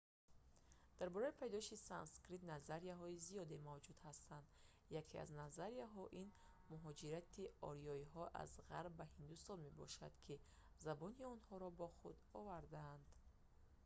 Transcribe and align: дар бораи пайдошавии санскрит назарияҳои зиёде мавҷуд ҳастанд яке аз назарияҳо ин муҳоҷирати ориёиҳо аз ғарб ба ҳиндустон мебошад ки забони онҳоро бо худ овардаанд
дар 0.99 1.09
бораи 1.15 1.37
пайдошавии 1.41 1.85
санскрит 1.89 2.49
назарияҳои 2.53 3.21
зиёде 3.27 3.57
мавҷуд 3.69 3.97
ҳастанд 4.07 4.47
яке 5.01 5.15
аз 5.23 5.29
назарияҳо 5.41 6.03
ин 6.21 6.29
муҳоҷирати 6.71 7.43
ориёиҳо 7.69 8.23
аз 8.43 8.49
ғарб 8.69 8.91
ба 8.99 9.05
ҳиндустон 9.13 9.57
мебошад 9.67 10.13
ки 10.25 10.35
забони 10.85 11.29
онҳоро 11.35 11.67
бо 11.79 11.87
худ 11.97 12.17
овардаанд 12.39 13.03